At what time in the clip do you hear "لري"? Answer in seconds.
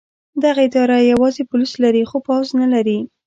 1.83-2.03, 2.73-2.99